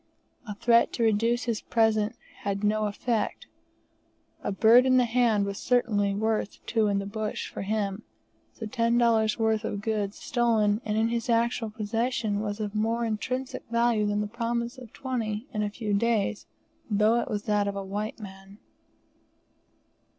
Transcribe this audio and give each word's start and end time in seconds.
A 0.47 0.55
threat 0.55 0.91
to 0.93 1.03
reduce 1.03 1.43
his 1.43 1.61
present 1.61 2.15
had 2.39 2.63
no 2.63 2.85
effect; 2.87 3.45
a 4.43 4.51
bird 4.51 4.87
in 4.87 4.97
the 4.97 5.05
hand 5.05 5.45
was 5.45 5.59
certainly 5.59 6.15
worth 6.15 6.57
two 6.65 6.87
in 6.87 6.97
the 6.97 7.05
bush 7.05 7.47
for 7.51 7.61
him, 7.61 8.01
so 8.51 8.65
ten 8.65 8.97
dollars' 8.97 9.37
worth 9.37 9.63
of 9.63 9.81
goods 9.81 10.17
stolen 10.17 10.81
and 10.85 10.97
in 10.97 11.09
his 11.09 11.29
actual 11.29 11.69
possession 11.69 12.39
was 12.39 12.59
of 12.59 12.73
more 12.73 13.05
intrinsic 13.05 13.61
value 13.69 14.07
than 14.07 14.21
the 14.21 14.25
promise 14.27 14.79
of 14.79 14.91
$20 14.91 15.45
in 15.53 15.61
a 15.61 15.69
few 15.69 15.93
days, 15.93 16.47
though 16.89 17.19
it 17.21 17.29
was 17.29 17.43
that 17.43 17.67
of 17.67 17.75
a 17.75 17.85
white 17.85 18.19
man. 18.19 18.57